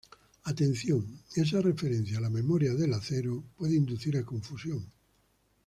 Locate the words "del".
2.73-2.91